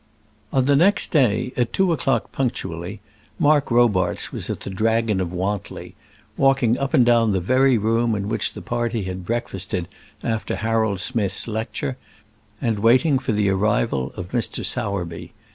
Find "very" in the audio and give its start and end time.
7.39-7.77